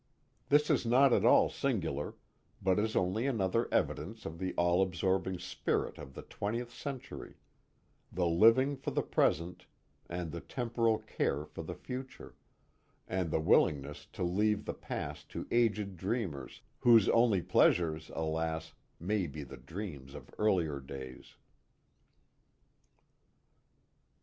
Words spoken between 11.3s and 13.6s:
for the future, and the